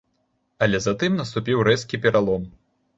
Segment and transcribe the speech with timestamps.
[0.67, 2.53] Але затым наступіў рэзкі пералом.